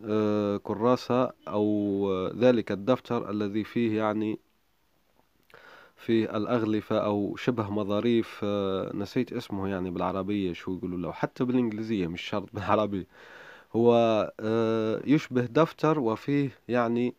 كراسة 0.59 1.33
أو 1.49 2.09
ذلك 2.39 2.73
الدفتر 2.73 3.31
الذي 3.31 3.65
فيه 3.65 3.99
يعني 3.99 4.39
في 5.97 6.37
الأغلفة 6.37 6.99
أو 6.99 7.37
شبه 7.37 7.71
مظاريف 7.71 8.45
نسيت 8.95 9.33
اسمه 9.33 9.69
يعني 9.69 9.91
بالعربية 9.91 10.53
شو 10.53 10.73
يقولوا 10.77 10.99
له 10.99 11.13
حتى 11.13 11.45
بالإنجليزية 11.45 12.07
مش 12.07 12.23
شرط 12.23 12.49
بالعربية. 12.55 13.07
هو 13.77 13.95
آه، 14.41 15.03
يشبه 15.07 15.43
دفتر 15.47 15.99
وفيه 16.01 16.51
يعني 16.69 17.15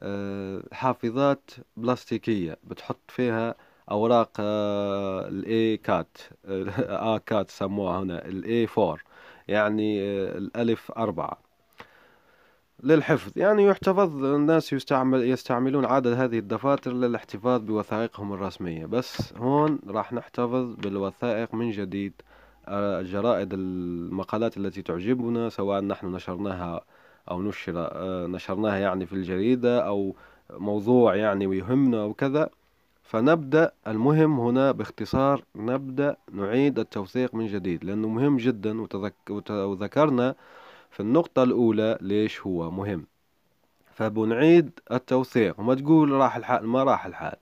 آه، 0.00 0.62
حافظات 0.72 1.50
بلاستيكية 1.76 2.58
بتحط 2.64 3.00
فيها 3.10 3.56
أوراق 3.90 4.32
آه، 4.40 5.28
ال 5.28 5.76
A 5.76 5.82
quatre 5.82 6.18
A 6.48 7.18
quatre 7.18 7.50
سموها 7.50 8.00
هنا 8.02 8.26
ال 8.26 8.66
A 8.66 8.74
four 8.74 9.04
يعني 9.48 10.00
الألف 10.38 10.92
أربعة. 10.92 11.43
للحفظ. 12.82 13.32
يعني 13.36 13.64
يحتفظ 13.66 14.24
الناس 14.24 14.72
يستعمل 14.72 15.28
يستعملون 15.28 15.84
عدد 15.84 16.12
هذه 16.12 16.38
الدفاتر 16.38 16.92
للاحتفاظ 16.92 17.60
بوثائقهم 17.60 18.32
الرسمية. 18.32 18.86
بس 18.86 19.34
هون 19.36 19.78
راح 19.88 20.12
نحتفظ 20.12 20.74
بالوثائق 20.74 21.54
من 21.54 21.70
جديد. 21.70 22.12
جرائد 23.02 23.54
المقالات 23.54 24.56
التي 24.56 24.82
تعجبنا 24.82 25.48
سواء 25.48 25.80
نحن 25.80 26.06
نشرناها 26.06 26.80
أو 27.30 27.42
نشر 27.42 27.72
آه، 27.76 28.26
نشرناها 28.26 28.76
يعني 28.76 29.06
في 29.06 29.12
الجريدة 29.12 29.86
أو 29.86 30.14
موضوع 30.50 31.16
يعني 31.16 31.46
ويهمنا 31.46 32.04
وكذا. 32.04 32.50
فنبدأ 33.02 33.72
المهم 33.86 34.40
هنا 34.40 34.72
باختصار 34.72 35.42
نبدأ 35.56 36.16
نعيد 36.32 36.78
التوثيق 36.78 37.34
من 37.34 37.46
جديد 37.46 37.84
لأنه 37.84 38.08
مهم 38.08 38.36
جدا. 38.36 38.86
وذكرنا 39.50 40.34
في 40.94 41.00
النقطة 41.00 41.42
الأولى 41.42 41.98
ليش 42.00 42.40
هو 42.40 42.70
مهم. 42.70 43.06
فبنعيد 43.94 44.70
التوثيق 44.92 45.60
وما 45.60 45.74
تقول 45.74 46.10
راح 46.12 46.36
الحال 46.36 46.66
ما 46.66 46.84
راح 46.84 47.06
الحال. 47.06 47.36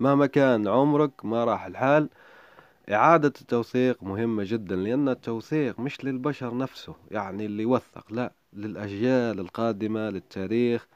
مهما 0.00 0.26
كان 0.26 0.68
عمرك 0.68 1.24
ما 1.24 1.44
راح 1.44 1.66
الحال. 1.66 2.08
إعادة 2.92 3.32
التوثيق 3.40 4.02
مهمة 4.02 4.44
جدا 4.46 4.76
لأن 4.76 5.08
التوثيق 5.08 5.80
مش 5.80 6.04
للبشر 6.04 6.56
نفسه 6.56 6.94
يعني 7.10 7.46
اللي 7.46 7.62
يوثق 7.62 8.12
لا 8.12 8.32
للأجيال 8.52 9.40
القادمة 9.40 10.10
للتاريخ 10.10 10.86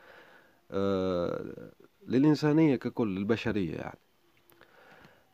آه 0.70 1.70
للإنسانية 2.08 2.76
ككل 2.76 3.08
للبشرية 3.16 3.76
يعني. 3.76 3.98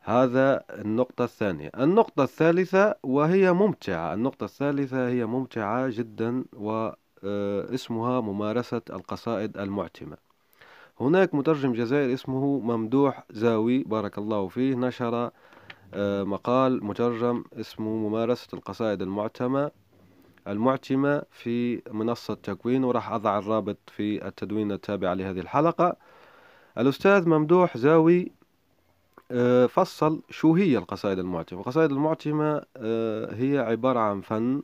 هذا 0.07 0.65
النقطة 0.71 1.25
الثانية. 1.25 1.71
النقطة 1.79 2.23
الثالثة 2.23 2.95
وهي 3.03 3.53
ممتعة. 3.53 4.15
النقطة 4.15 4.45
الثالثة 4.45 5.09
هي 5.09 5.27
ممتعة 5.27 5.89
جدا 5.89 6.45
واسمها 6.53 8.21
ممارسة 8.21 8.83
القصائد 8.91 9.57
المعتمة. 9.59 10.17
هناك 11.01 11.35
مترجم 11.35 11.73
جزائري 11.73 12.15
اسمه 12.15 12.61
ممدوح 12.61 13.25
زاوي 13.31 13.83
بارك 13.83 14.19
الله 14.19 14.49
فيه 14.49 14.75
نشر 14.75 15.31
آه، 15.95 16.25
مقال 16.25 16.85
مترجم 16.85 17.45
اسمه 17.53 17.91
ممارسة 17.91 18.49
القصائد 18.55 19.03
المعتمة 19.03 19.71
المعتمة 20.49 21.23
في 21.31 21.83
منصة 21.93 22.35
تكوين 22.35 22.85
وراح 22.85 23.13
أضع 23.13 23.39
الرابط 23.39 23.79
في 23.87 24.27
التدوين 24.27 24.73
التابع 24.73 25.13
لهذه 25.13 25.41
الحلقة. 25.41 25.97
الأستاذ 26.79 27.29
ممدوح 27.29 27.77
زاوي 27.77 28.21
آه، 28.23 28.36
فصل 29.67 30.23
شو 30.31 30.55
هي 30.55 30.79
القصائد 30.79 31.19
المعتمة 31.19 31.61
القصائد 31.61 31.91
المعتمة 31.93 32.63
آه، 32.77 33.35
هي 33.35 33.59
عبارة 33.59 33.99
عن 34.01 34.21
فن 34.21 34.63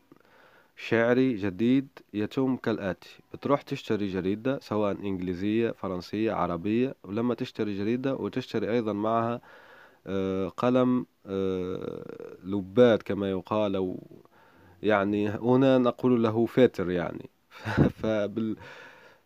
شعري 0.77 1.37
جديد 1.37 1.89
يتم 2.15 2.57
كالآتي. 2.57 3.21
بتروح 3.35 3.63
تشتري 3.63 4.09
جريدة 4.09 4.59
سواء 4.63 4.93
إنجليزية 4.93 5.71
فرنسية 5.71 6.33
عربية 6.33 6.95
ولما 7.05 7.35
تشتري 7.35 7.79
جريدة 7.79 8.15
وتشتري 8.15 8.71
أيضا 8.73 8.93
معها 8.93 9.41
آه، 10.07 10.49
قلم 10.49 11.07
آه، 11.27 12.37
لبات 12.45 13.03
كما 13.03 13.31
يقال 13.31 13.77
أو 13.77 14.01
يعني 14.83 15.29
هنا 15.31 15.79
نقول 15.79 16.23
له 16.23 16.47
فاتر 16.47 16.91
يعني. 16.91 17.31
فبال 18.03 18.57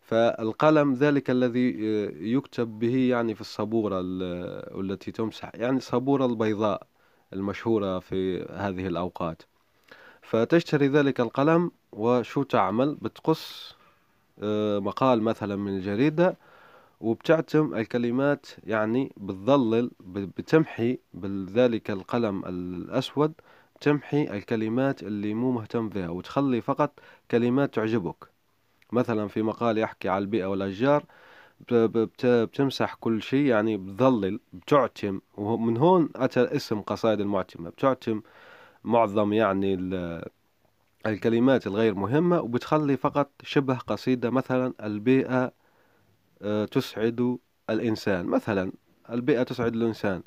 فالقلم 0.07 0.93
ذلك 0.93 1.29
الذي 1.29 1.69
آه، 1.69 2.11
يكتب 2.19 2.79
به 2.79 2.95
يعني 3.09 3.35
في 3.35 3.41
الصبورة 3.41 3.99
التي 4.81 5.11
تمسح 5.11 5.51
يعني 5.55 5.77
الصبورة 5.77 6.25
البيضاء 6.25 6.87
المشهورة 7.33 7.99
في 7.99 8.43
هذه 8.43 8.87
الأوقات. 8.87 9.41
فتشتري 10.21 10.87
ذلك 10.87 11.19
القلم 11.19 11.71
وشو 11.91 12.43
تعمل؟ 12.43 12.95
بتقص 12.95 13.75
مقال 14.79 15.21
مثلا 15.21 15.55
من 15.55 15.77
الجريدة 15.77 16.37
وبتعتم 17.01 17.75
الكلمات 17.75 18.45
يعني 18.63 19.13
بتظلل 19.17 19.91
بتمحي 19.99 20.99
بذلك 21.13 21.91
القلم 21.91 22.45
الأسود 22.45 23.33
تمحي 23.81 24.23
الكلمات 24.23 25.03
اللي 25.03 25.33
مو 25.33 25.51
مهتم 25.51 25.89
بها 25.89 26.09
وتخلي 26.09 26.61
فقط 26.61 26.99
كلمات 27.31 27.75
تعجبك. 27.75 28.36
مثلا 28.91 29.27
في 29.27 29.41
مقال 29.41 29.77
يحكي 29.77 30.09
على 30.09 30.21
البيئة 30.21 30.45
والأشجار 30.45 31.03
بتمسح 31.71 32.93
كل 32.93 33.21
شيء 33.21 33.45
يعني 33.45 33.77
بتظلل 33.77 34.39
بتعتم 34.53 35.19
ومن 35.37 35.77
هون 35.77 36.09
أتى 36.15 36.41
اسم 36.55 36.81
قصائد 36.81 37.19
المعتمة 37.21 37.69
بتعتم 37.69 38.21
معظم 38.83 39.33
يعني 39.33 39.75
الكلمات 41.05 41.67
الغير 41.67 41.95
مهمة 41.95 42.41
وبتخلي 42.41 42.97
فقط 42.97 43.31
شبه 43.43 43.77
قصيدة 43.77 44.29
مثلا 44.29 44.73
البيئة 44.83 45.51
آه، 46.41 46.65
تسعد 46.65 47.37
الإنسان 47.69 48.25
مثلا 48.25 48.71
البيئة 49.09 49.43
تسعد 49.43 49.75
الإنسان. 49.75 50.21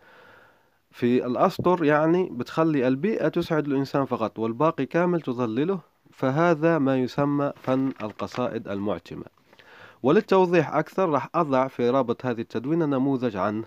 في 0.90 1.26
الأسطر 1.26 1.84
يعني 1.84 2.28
بتخلي 2.32 2.88
البيئة 2.88 3.28
تسعد 3.28 3.66
الإنسان 3.66 4.04
فقط 4.04 4.38
والباقي 4.38 4.86
كامل 4.86 5.20
تظلله 5.20 5.80
فهذا 6.20 6.78
ما 6.78 6.98
يسمى 6.98 7.52
فن 7.56 7.92
القصائد 8.02 8.68
المعتمة. 8.68 9.24
وللتوضيح 10.02 10.74
أكثر 10.74 11.08
راح 11.08 11.28
أضع 11.34 11.68
في 11.68 11.90
رابط 11.90 12.26
هذه 12.26 12.40
التدوينة 12.40 12.86
نموذج 12.86 13.36
عنه 13.36 13.64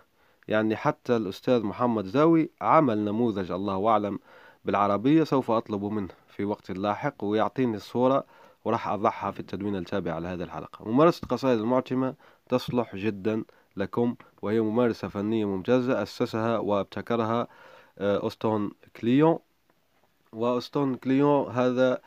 يعني 0.48 0.76
حتى 0.76 1.16
الأستاذ 1.16 1.64
محمد 1.64 2.06
زاوي 2.06 2.50
عمل 2.62 2.98
نموذج 3.06 3.52
الله 3.52 3.88
أعلم 3.88 4.20
بالعربية 4.66 5.24
سوف 5.24 5.52
أطلب 5.52 5.84
منه 5.84 6.08
في 6.28 6.46
وقت 6.46 6.72
لاحق 6.72 7.24
ويعطيني 7.24 7.78
الصورة 7.78 8.24
وراح 8.66 8.88
أضعها 8.88 9.32
في 9.32 9.40
التدوين 9.40 9.76
التابع 9.76 10.18
لهذه 10.18 10.44
الحلقة. 10.44 10.90
ممارسة 10.90 11.28
قصائد 11.28 11.60
المعتمة 11.60 12.16
تصلح 12.50 12.96
جدا 12.96 13.44
لكم 13.78 14.16
وهي 14.42 14.62
ممارسة 14.62 15.08
فنية 15.08 15.46
ممتازة 15.46 16.04
أسسها 16.04 16.58
وابتكرها 16.58 17.48
آه، 18.00 18.28
أوستن 18.28 18.72
كليون. 19.02 19.40
وأوستن 20.34 20.96
كليون 20.96 21.52
هذا 21.52 22.02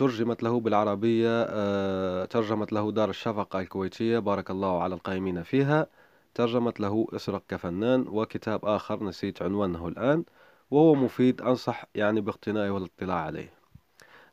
ترجمت 0.00 0.42
له 0.42 0.60
بالعربية 0.60 1.46
آه، 1.48 2.24
ترجمت 2.24 2.72
له 2.72 2.92
دار 2.92 3.10
شفق 3.10 3.60
الكويتية 3.60 4.18
بارك 4.18 4.50
الله 4.50 4.82
على 4.82 4.94
القائمين 4.94 5.42
فيها 5.42 5.86
ترجمت 6.34 6.80
له 6.80 7.06
اسرق 7.12 7.42
كفنان 7.48 8.04
وكتاب 8.08 8.64
آخر 8.64 9.04
نسيت 9.04 9.42
عنوانه 9.42 9.88
الآن 9.88 10.24
وهو 10.70 10.94
مفيد 10.94 11.40
أنصح 11.42 11.84
يعني 11.94 12.20
باقتنائه 12.20 12.70
والاطلاع 12.70 13.16
عليه 13.16 13.52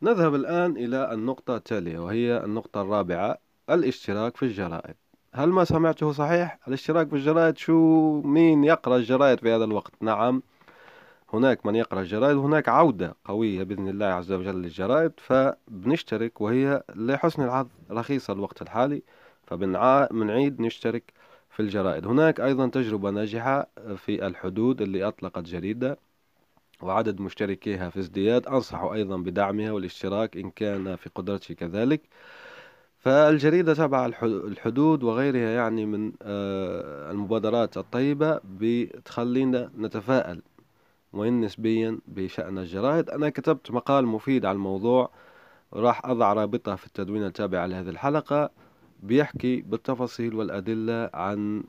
نذهب 0.02 0.36
الآن 0.36 0.78
إلى 0.78 1.14
النقطة 1.14 1.56
التالية 1.56 2.00
وهي 2.00 2.44
النقطة 2.46 2.82
الرابعة 2.82 3.38
الاشتراك 3.70 4.38
في 4.38 4.44
الجرائد 4.44 4.96
هل 5.34 5.50
ما 5.50 5.64
سمعته 5.64 6.12
صحيح؟ 6.12 6.60
الاشتراك 6.68 7.10
في 7.10 7.16
الجرائد 7.16 7.58
شو 7.58 7.74
مين 8.22 8.64
يقرأ 8.64 8.98
الجرائد 8.98 9.40
في 9.40 9.56
هذا 9.56 9.64
الوقت؟ 9.64 9.92
نعم 10.02 10.42
هناك 11.34 11.66
من 11.66 11.76
يقرأ 11.76 12.02
الجرائد 12.02 12.38
وهناك 12.38 12.70
عودة 12.70 13.16
قوية 13.26 13.64
بإذن 13.64 13.88
الله 13.88 14.06
عز 14.06 14.32
وجل 14.32 14.56
للجرائد 14.62 15.12
فبنشترك 15.18 16.42
وهي 16.42 16.84
لحسن 16.96 17.44
الحظ 17.44 17.68
رخيصة 17.92 18.34
الوقت 18.34 18.62
الحالي 18.62 19.04
فبنعيد 19.48 20.62
نشترك 20.62 21.14
في 21.50 21.60
الجرائد. 21.60 22.08
هناك 22.08 22.40
أيضا 22.40 22.68
تجربة 22.68 23.10
ناجحة 23.10 23.68
في 23.98 24.28
الحدود 24.28 24.82
اللي 24.82 25.04
أطلقت 25.08 25.44
جريدة 25.44 25.98
وعدد 26.82 27.22
مشتركيها 27.22 27.90
في 27.90 28.00
ازدياد 28.00 28.48
أنصح 28.48 28.82
أيضا 28.82 29.18
بدعمها 29.18 29.72
والاشتراك 29.72 30.38
إن 30.38 30.50
كان 30.50 30.96
في 30.96 31.10
قدرتي 31.16 31.56
كذلك. 31.56 32.02
فالجريدة 33.00 33.74
تبع 33.74 34.06
الحدود 34.24 35.04
وغيرها 35.04 35.50
يعني 35.50 35.86
من 35.86 36.12
آه، 36.22 37.12
المبادرات 37.12 37.78
الطيبة 37.78 38.40
بتخلينا 38.44 39.72
نتفائل 39.78 40.42
وإن 41.18 41.42
نسبيا 41.42 42.00
بشأن 42.08 42.58
الجرائد. 42.58 43.10
أنا 43.10 43.30
كتبت 43.30 43.72
مقال 43.72 44.06
مفيد 44.06 44.46
على 44.46 44.56
الموضوع 44.56 45.10
راح 45.74 46.06
أضع 46.06 46.34
رابطة 46.34 46.76
في 46.76 46.86
التدوين 46.88 47.24
التابع 47.24 47.66
لهذه 47.66 47.90
الحلقة 47.90 48.50
بيحكي 49.04 49.62
بالتفاصيل 49.62 50.36
والأدلة 50.36 51.10
عن 51.14 51.64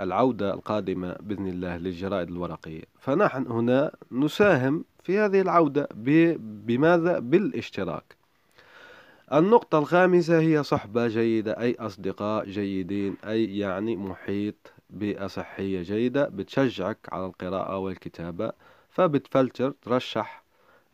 العودة 0.00 0.54
القادمة 0.54 1.16
بإذن 1.20 1.46
الله 1.46 1.76
للجرائد 1.76 2.28
الورقية. 2.30 2.82
فنحن 2.98 3.46
هنا 3.46 3.92
نساهم 4.12 4.84
في 5.02 5.18
هذه 5.18 5.40
العودة 5.40 5.88
بماذا؟ 6.66 7.18
بالاشتراك. 7.18 8.16
النقطة 9.32 9.78
الخامسة 9.78 10.40
هي 10.40 10.62
صحبة 10.62 11.08
جيدة 11.08 11.60
أي 11.60 11.76
أصدقاء 11.78 12.44
جيدين 12.44 13.16
أي 13.24 13.58
يعني 13.58 13.96
محيط 13.96 14.72
بيئة 14.90 15.26
صحية 15.26 15.82
جيدة 15.82 16.28
بتشجعك 16.28 16.98
على 17.12 17.26
القراءة 17.26 17.78
والكتابة. 17.78 18.52
فبتفلتر 18.96 19.70
ترشح 19.70 20.42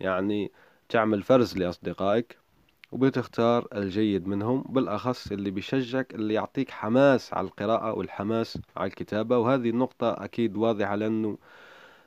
يعني 0.00 0.53
تعمل 0.88 1.22
فرز 1.22 1.57
لأصدقائك 1.59 2.38
وبتختار 2.92 3.68
الجيد 3.74 4.26
منهم 4.26 4.62
بالأخص 4.68 5.33
اللي 5.33 5.50
بيشجعك 5.50 6.14
اللي 6.14 6.35
يعطيك 6.35 6.70
حماس 6.70 7.35
على 7.35 7.46
القراءة 7.46 7.92
والحماس 7.92 8.59
على 8.76 8.87
الكتابة. 8.87 9.38
وهذه 9.38 9.70
النقطة 9.70 10.24
أكيد 10.24 10.57
واضحة 10.57 10.94
لأنه 10.94 11.38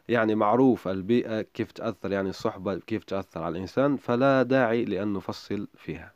يعني 0.09 0.35
معروف 0.35 0.87
البيئة 0.87 1.41
كيف 1.41 1.71
تأثر 1.71 2.11
يعني 2.11 2.29
الصحبة 2.29 2.79
كيف 2.79 3.03
تأثر 3.03 3.43
على 3.43 3.55
الإنسان 3.55 3.97
فلا 3.97 4.43
داعي 4.43 4.85
لأن 4.85 5.13
نفصل 5.13 5.67
فيها. 5.77 6.13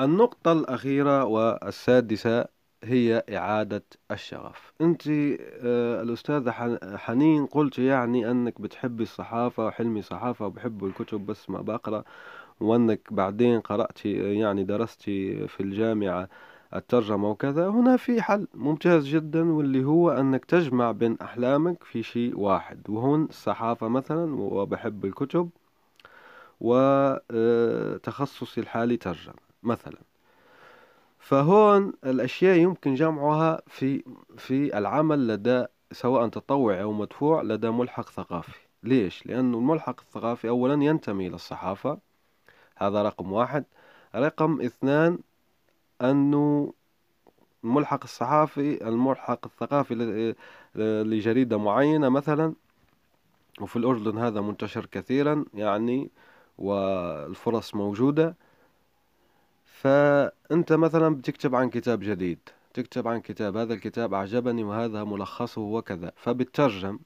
النقطة 0.00 0.52
الأخيرة 0.52 1.24
والسادسة 1.24 2.44
هي 2.84 3.24
إعادة 3.36 3.82
الشغف. 4.10 4.72
أنت 4.80 5.02
آه 5.08 6.02
الأستاذة 6.02 6.50
حنين 6.96 7.46
قلت 7.46 7.78
يعني 7.78 8.30
أنك 8.30 8.60
بتحبي 8.60 9.02
الصحافة 9.02 9.66
وحلمي 9.66 10.02
صحافة 10.02 10.46
وبحب 10.46 10.84
الكتب 10.84 11.26
بس 11.26 11.50
ما 11.50 11.60
بقرأ 11.62 12.04
وأنك 12.60 13.12
بعدين 13.12 13.60
قرأتي 13.60 14.38
يعني 14.38 14.64
درستي 14.64 15.48
في 15.48 15.60
الجامعة 15.62 16.28
الترجمة 16.76 17.30
وكذا. 17.30 17.68
هنا 17.68 17.96
في 17.96 18.22
حل 18.22 18.46
ممتاز 18.54 19.06
جدا 19.06 19.52
واللي 19.52 19.84
هو 19.84 20.10
أنك 20.10 20.44
تجمع 20.44 20.92
بين 20.92 21.16
أحلامك 21.22 21.84
في 21.84 22.02
شيء 22.02 22.38
واحد 22.38 22.90
وهون 22.90 23.24
الصحافة 23.24 23.88
مثلا 23.88 24.34
وبحب 24.34 25.04
الكتب 25.04 25.50
وتخصصي 26.60 28.60
الحالي 28.60 28.96
ترجمة 28.96 29.34
مثلا. 29.62 29.98
فهون 31.22 31.92
الأشياء 32.04 32.56
يمكن 32.56 32.94
جمعها 32.94 33.62
في 33.66 34.04
في 34.36 34.78
العمل 34.78 35.28
لدى 35.28 35.64
سواء 35.92 36.28
تطوعي 36.28 36.82
أو 36.82 36.92
مدفوع 36.92 37.42
لدى 37.42 37.70
ملحق 37.70 38.08
ثقافي. 38.08 38.58
ليش؟ 38.82 39.26
لأنه 39.26 39.58
الملحق 39.58 40.00
الثقافي 40.00 40.48
أولا 40.48 40.84
ينتمي 40.84 41.26
إلى 41.26 41.34
الصحافة. 41.34 41.98
هذا 42.76 43.02
رقم 43.02 43.32
واحد. 43.32 43.64
رقم 44.14 44.60
اثنان 44.60 45.18
أنه 46.00 46.74
الملحق 47.64 48.02
الصحافي 48.04 48.88
الملحق 48.88 49.46
الثقافي 49.46 50.34
لجريدة 50.74 51.58
معينة 51.58 52.08
مثلا 52.08 52.54
وفي 53.60 53.76
الأردن 53.76 54.18
هذا 54.18 54.40
منتشر 54.40 54.86
كثيرا 54.86 55.44
يعني 55.54 56.10
والفرص 56.58 57.74
موجودة. 57.74 58.36
فأنت 59.82 60.72
مثلا 60.72 61.14
بتكتب 61.16 61.54
عن 61.54 61.70
كتاب 61.70 62.00
جديد 62.00 62.38
تكتب 62.74 63.08
عن 63.08 63.20
كتاب 63.20 63.56
هذا 63.56 63.74
الكتاب 63.74 64.14
أعجبني 64.14 64.64
وهذا 64.64 65.04
ملخصه 65.04 65.60
وكذا 65.60 66.12
فبتترجم 66.16 66.98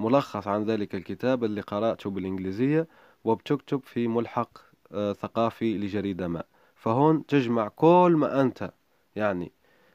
ملخص 0.00 0.46
عن 0.48 0.64
ذلك 0.64 0.94
الكتاب 0.94 1.44
اللي 1.44 1.60
قرأته 1.60 2.10
بالإنجليزية 2.10 2.88
وبتكتب 3.24 3.82
في 3.84 4.08
ملحق 4.08 4.58
آه، 4.92 5.12
ثقافي 5.12 5.78
لجريدة 5.78 6.28
ما. 6.28 6.42
فهون 6.74 7.26
تجمع 7.26 7.68
كل 7.68 8.14
ما 8.16 8.40
أنت 8.40 8.72
يعني 9.16 9.52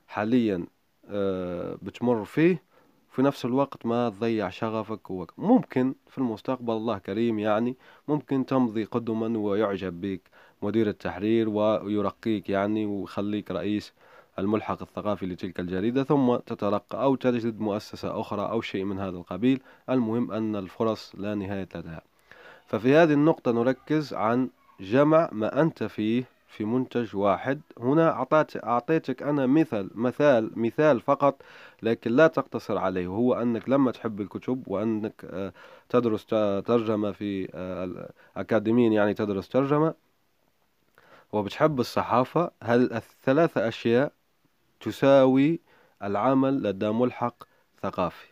حاليا 0.08 0.68
آه، 1.10 1.78
بتمر 1.82 2.26
فيه 2.26 2.63
في 3.10 3.22
نفس 3.22 3.46
الوقت 3.46 3.86
ما 3.86 4.10
تضيع 4.10 4.50
شغفك 4.50 5.12
ووقت 5.12 5.40
ممكن 5.40 5.96
في 6.08 6.18
المستقبل 6.18 6.74
الله 6.74 6.98
كريم 6.98 7.40
يعني 7.40 7.78
ممكن 8.08 8.46
تمضي 8.46 8.84
قدما 8.84 9.38
ويعجب 9.40 10.02
بك. 10.02 10.22
مدير 10.62 10.88
التحرير 10.88 11.50
ويرقيك 11.50 12.50
يعني 12.50 12.86
ويخليك 12.86 13.52
رئيس 13.52 13.93
الملحق 14.39 14.82
الثقافي 14.82 15.26
لتلك 15.26 15.60
الجريدة 15.60 16.04
ثم 16.04 16.36
تترقى 16.36 17.04
أو 17.04 17.15
تجد 17.15 17.60
مؤسسة 17.60 18.22
أخرى 18.22 18.41
أو 18.41 18.62
شيء 18.62 18.84
من 18.84 19.00
هذا 19.00 19.17
القبيل. 19.17 19.62
المهم 19.89 20.32
أن 20.32 20.56
الفرص 20.56 21.13
لا 21.17 21.36
نهاية 21.36 21.70
لها. 21.76 22.02
ففي 22.67 22.96
هذه 22.96 23.13
النقطة 23.13 23.52
نركز 23.52 24.13
عن 24.13 24.50
جمع 24.80 25.30
ما 25.32 25.62
أنت 25.62 25.84
فيه 25.84 26.24
في 26.48 26.65
منتج 26.65 27.15
واحد. 27.15 27.62
هنا 27.80 28.12
أعطيت 28.12 28.63
أعطيتك 28.63 29.24
أنا 29.24 29.46
مثل 29.46 29.89
مثال 29.96 30.52
مثال 30.56 31.02
فقط 31.02 31.41
لكن 31.84 32.12
لا 32.12 32.28
تقتصر 32.28 32.78
عليه. 32.78 33.08
وهو 33.08 33.34
أنك 33.34 33.70
لما 33.70 33.91
تحب 33.91 34.22
الكتب 34.22 34.63
وأنك 34.67 35.26
آه، 35.26 35.54
تدرس 35.89 36.26
ترجمة 36.65 37.12
في 37.12 37.50
آه، 37.54 38.10
أكاديميا 38.38 38.89
يعني 38.89 39.13
تدرس 39.13 39.50
ترجمة 39.50 40.07
وبتحب 41.32 41.80
الصحافة 41.80 42.52
هل 42.63 42.94
الثلاثة 42.94 43.68
أشياء 43.68 44.12
تساوي 44.80 45.60
العمل 46.04 46.63
لدى 46.63 46.90
ملحق 46.90 47.44
ثقافي؟ 47.82 48.28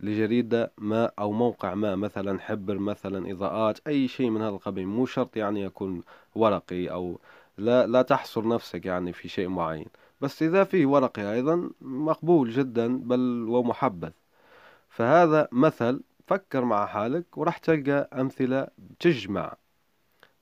لجريدة 0.00 0.72
ما 0.78 1.10
أو 1.18 1.32
موقع 1.32 1.74
ما 1.74 1.96
مثلا 1.96 2.40
حبر 2.40 2.78
مثلا 2.78 3.32
إضاءات 3.32 3.78
أي 3.86 4.08
شيء 4.08 4.30
من 4.30 4.40
هذا 4.40 4.48
القبيل. 4.48 4.86
مو 4.86 5.06
شرط 5.06 5.36
يعني 5.36 5.62
يكون 5.62 6.02
ورقي 6.34 6.90
أو 6.90 7.20
لا 7.58 7.86
لا 7.86 8.02
تحصر 8.02 8.48
نفسك 8.48 8.86
يعني 8.86 9.12
في 9.12 9.28
شيء 9.28 9.48
معين. 9.48 9.86
بس 10.20 10.42
إذا 10.42 10.64
فيه 10.64 10.86
ورقي 10.86 11.32
أيضا 11.32 11.70
مقبول 11.80 12.50
جدا 12.50 12.98
بل 12.98 13.46
ومحبذ. 13.48 14.10
فهذا 14.88 15.48
مثل 15.52 16.02
فكر 16.26 16.64
مع 16.64 16.86
حالك 16.86 17.38
وراح 17.38 17.58
تلقى 17.58 18.08
أمثلة 18.20 18.68
تجمع. 19.00 19.56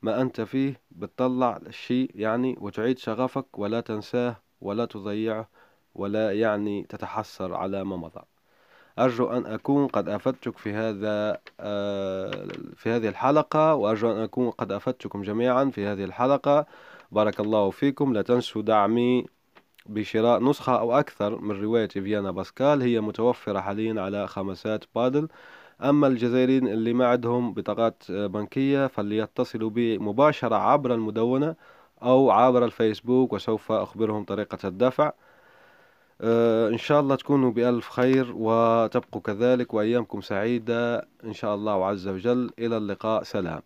ما 0.02 0.20
أنت 0.22 0.40
فيه 0.40 0.80
بتطلع 0.90 1.56
الشيء 1.66 2.10
يعني 2.14 2.56
وتعيد 2.60 2.98
شغفك 2.98 3.58
ولا 3.58 3.80
تنساه 3.80 4.36
ولا 4.60 4.84
تضيعه 4.84 5.48
ولا 5.94 6.32
يعني 6.32 6.82
تتحسر 6.88 7.54
على 7.54 7.84
ما 7.84 7.96
مضى. 7.96 8.20
أرجو 8.98 9.26
أن 9.26 9.46
أكون 9.46 9.86
قد 9.86 10.08
أفدتك 10.08 10.58
في 10.58 10.72
هذا 10.72 11.38
آه، 11.60 12.46
في 12.76 12.90
هذه 12.90 13.08
الحلقة 13.08 13.74
وأرجو 13.74 14.12
أن 14.12 14.16
أكون 14.22 14.50
قد 14.50 14.72
أفدتكم 14.72 15.22
جميعا 15.22 15.64
في 15.64 15.86
هذه 15.86 16.04
الحلقة. 16.04 16.66
بارك 17.12 17.40
الله 17.40 17.70
فيكم. 17.70 18.12
لا 18.12 18.22
تنسوا 18.22 18.62
دعمي 18.62 19.26
بشراء 19.86 20.42
نسخة 20.42 20.78
أو 20.78 20.98
أكثر 20.98 21.40
من 21.40 21.62
رواية 21.62 21.88
فيانا 21.88 22.30
باسكال 22.30 22.82
هي 22.82 23.00
متوفرة 23.00 23.60
حاليا 23.60 24.00
على 24.02 24.26
خمسات 24.28 24.84
بادل. 24.94 25.28
أما 25.82 26.06
الجزائريين 26.06 26.68
اللي 26.68 26.92
ما 26.92 27.06
عندهم 27.06 27.54
بطاقات 27.54 28.02
بنكية 28.10 28.86
فليتصلوا 28.86 29.70
بي 29.70 29.98
مباشرة 29.98 30.56
عبر 30.56 30.94
المدونة 30.94 31.54
أو 32.02 32.30
عبر 32.30 32.64
الفيسبوك 32.64 33.32
وسوف 33.32 33.72
أخبرهم 33.72 34.24
طريقة 34.24 34.68
الدفع. 34.68 35.12
آه، 36.20 36.68
إن 36.68 36.78
شاء 36.78 37.00
الله 37.00 37.14
تكونوا 37.16 37.50
بألف 37.50 37.90
خير 37.90 38.32
وتبقوا 38.36 39.20
كذلك 39.20 39.74
وأيامكم 39.74 40.20
سعيدة. 40.20 41.08
إن 41.24 41.32
شاء 41.32 41.54
الله 41.54 41.86
عز 41.86 42.08
وجل. 42.08 42.50
إلى 42.58 42.76
اللقاء. 42.76 43.22
سلام. 43.22 43.62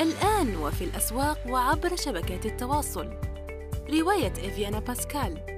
الآن 0.00 0.56
وفي 0.56 0.84
الأسواق 0.84 1.38
وعبر 1.50 1.96
شبكات 1.96 2.46
التواصل. 2.46 3.06
رواية 3.90 4.32
إفيانا 4.32 4.80
باسكال. 4.80 5.57